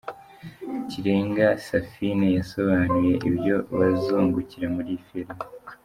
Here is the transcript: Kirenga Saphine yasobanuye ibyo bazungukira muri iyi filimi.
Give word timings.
Kirenga 0.89 1.45
Saphine 1.67 2.27
yasobanuye 2.37 3.13
ibyo 3.29 3.55
bazungukira 3.77 4.67
muri 4.75 4.89
iyi 4.93 5.03
filimi. 5.07 5.37